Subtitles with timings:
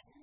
[0.00, 0.22] doesn't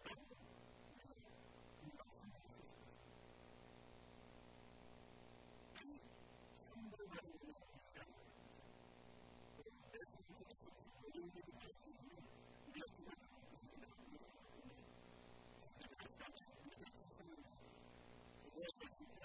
[19.04, 19.23] Thank you.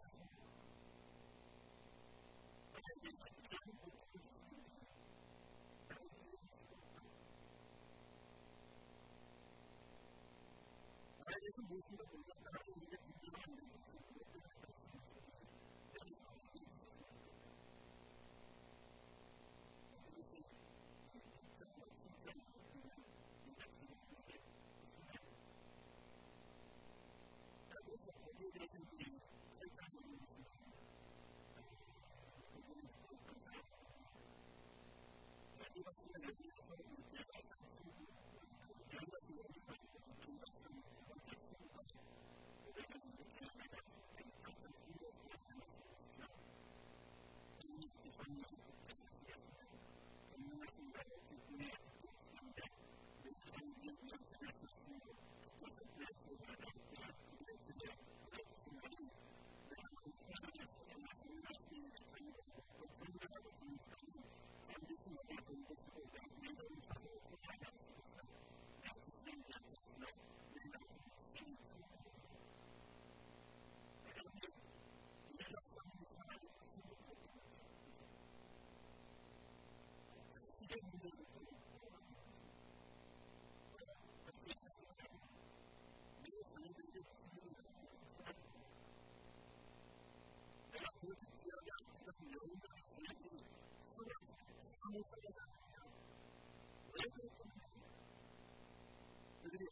[0.04, 0.20] Christ.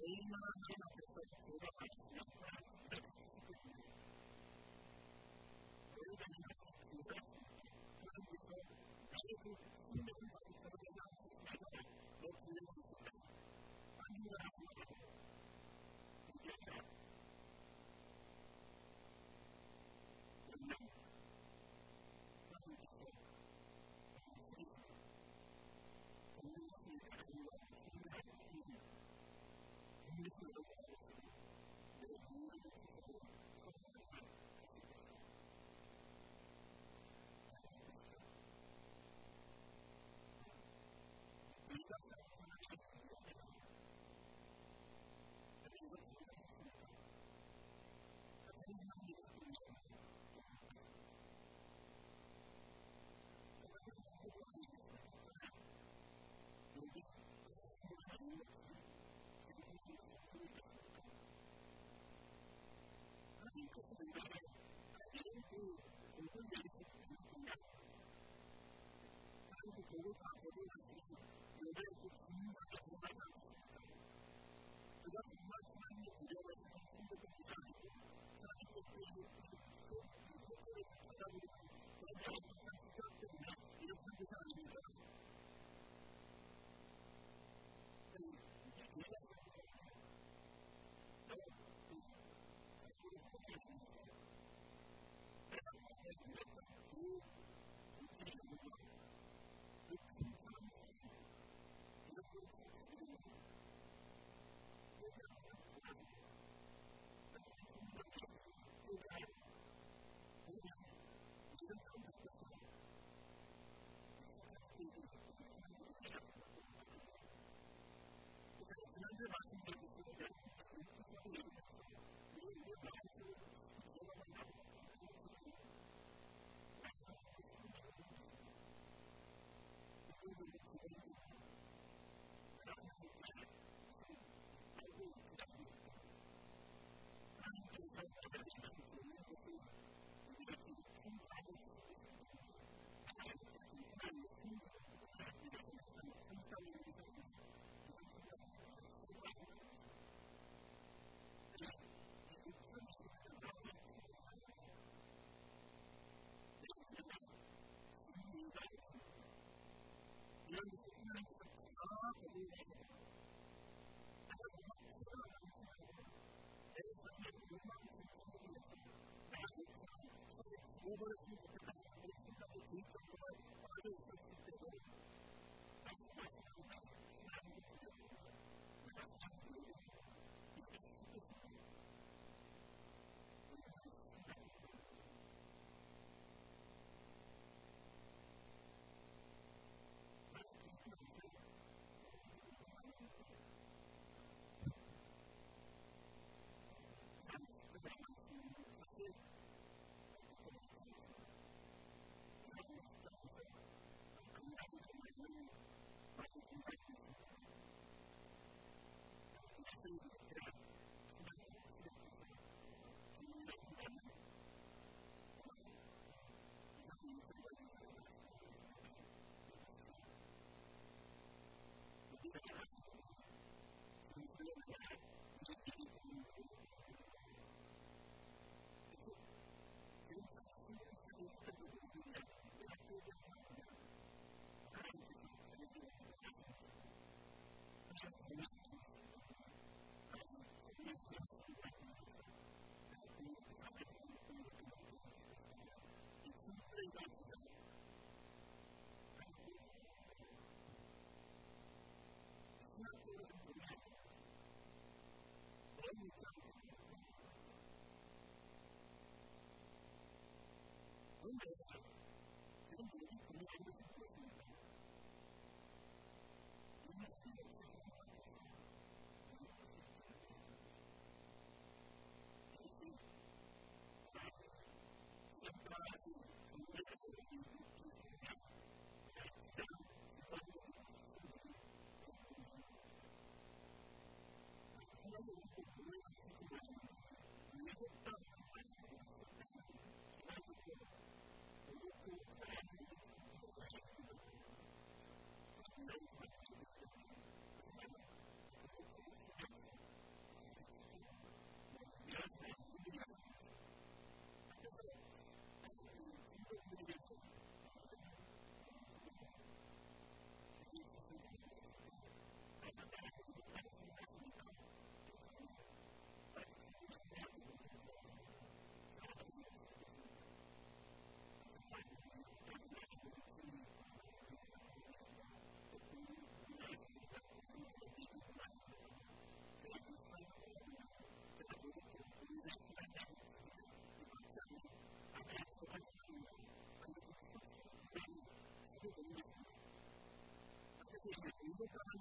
[0.03, 0.52] Amen.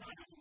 [0.02, 0.41] Amen.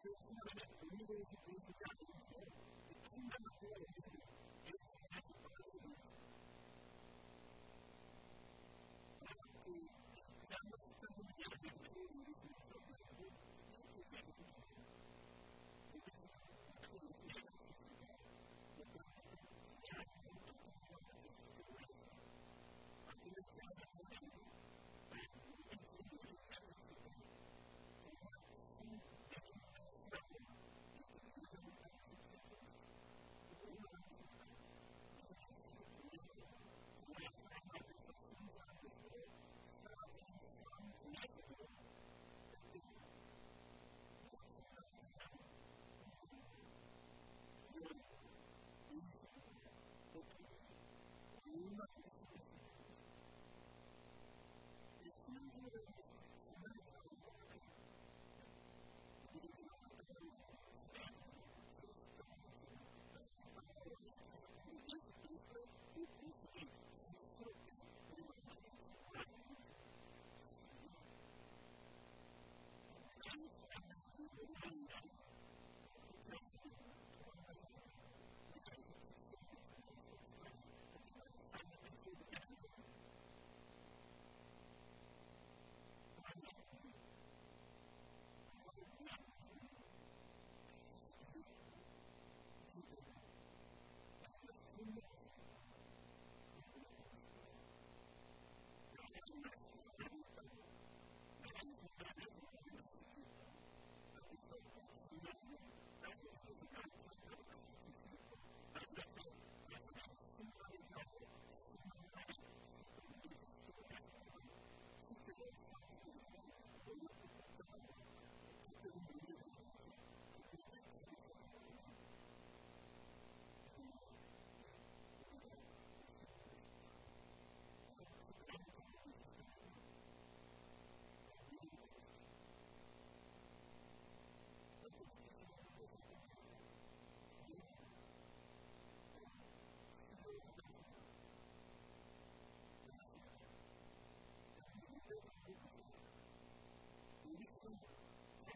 [0.03, 0.30] Jesus